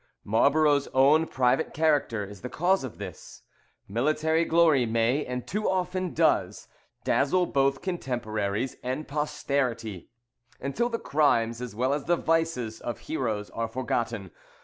[0.23, 3.43] Marlborough's own private character is the cause of this.
[3.87, 6.67] Military glory may, and too often does,
[7.03, 10.09] dazzle both contemporaries and posterity,
[10.59, 14.31] until the crimes as well as the vices of heroes are forgotten.